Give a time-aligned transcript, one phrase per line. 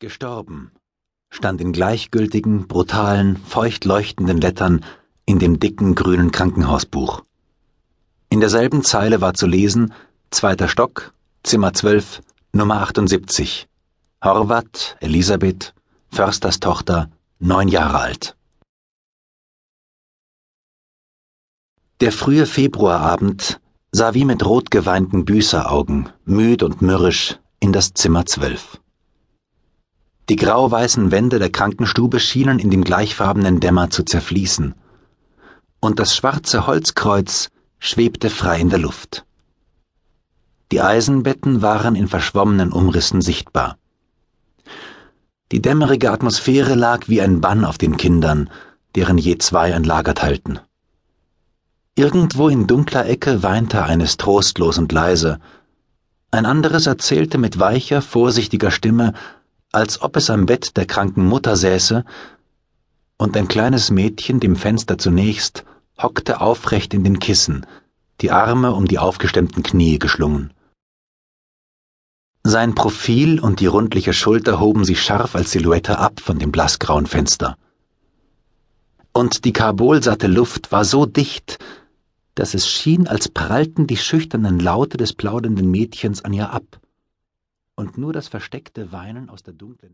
[0.00, 0.70] Gestorben
[1.28, 4.84] stand in gleichgültigen, brutalen, feucht leuchtenden Lettern
[5.26, 7.24] in dem dicken grünen Krankenhausbuch.
[8.30, 9.92] In derselben Zeile war zu lesen
[10.30, 12.22] Zweiter Stock, Zimmer 12,
[12.52, 13.66] Nummer 78.
[14.22, 15.74] Horvath, Elisabeth,
[16.10, 17.10] Försters Tochter,
[17.40, 18.36] neun Jahre alt.
[22.00, 23.60] Der frühe Februarabend
[23.90, 28.77] sah wie mit rot geweinten Büßeraugen, müd und mürrisch, in das Zimmer 12.
[30.28, 34.74] Die grau-weißen Wände der Krankenstube schienen in dem gleichfarbenen Dämmer zu zerfließen,
[35.80, 37.48] und das schwarze Holzkreuz
[37.78, 39.24] schwebte frei in der Luft.
[40.70, 43.78] Die Eisenbetten waren in verschwommenen Umrissen sichtbar.
[45.50, 48.50] Die dämmerige Atmosphäre lag wie ein Bann auf den Kindern,
[48.96, 50.58] deren je zwei entlagert halten.
[51.94, 55.38] Irgendwo in dunkler Ecke weinte eines trostlos und leise,
[56.30, 59.14] ein anderes erzählte mit weicher, vorsichtiger Stimme
[59.72, 62.04] als ob es am Bett der kranken Mutter säße,
[63.18, 65.64] und ein kleines Mädchen dem Fenster zunächst
[65.98, 67.66] hockte aufrecht in den Kissen,
[68.20, 70.52] die Arme um die aufgestemmten Knie geschlungen.
[72.44, 77.06] Sein Profil und die rundliche Schulter hoben sich scharf als Silhouette ab von dem blassgrauen
[77.06, 77.58] Fenster.
[79.12, 81.58] Und die karbolsatte Luft war so dicht,
[82.36, 86.80] dass es schien, als prallten die schüchternen Laute des plaudernden Mädchens an ihr ab
[87.78, 89.86] und nur das versteckte Weinen aus der dunklen